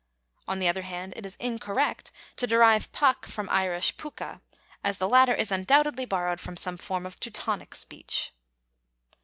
On 0.47 0.57
the 0.57 0.67
other 0.67 0.81
hand 0.81 1.13
it 1.15 1.27
is 1.27 1.35
incorrect 1.35 2.11
to 2.37 2.47
derive 2.47 2.91
Puck 2.91 3.27
from 3.27 3.47
Irish 3.51 3.97
puca, 3.97 4.41
as 4.83 4.97
the 4.97 5.07
latter 5.07 5.35
is 5.35 5.51
undoubtedly 5.51 6.05
borrowed 6.05 6.39
from 6.39 6.57
some 6.57 6.77
form 6.79 7.05
of 7.05 7.19
Teutonic 7.19 7.75
speech. 7.75 8.31